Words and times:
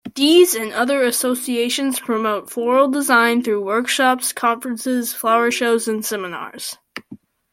These 0.15 0.55
and 0.55 0.73
other 0.73 1.03
associations 1.03 1.99
promote 1.99 2.49
floral 2.49 2.89
design 2.89 3.43
through 3.43 3.61
workshops, 3.63 4.33
conferences, 4.33 5.13
flower 5.13 5.51
shows, 5.51 5.87
and 5.87 6.03
seminars. 6.03 6.75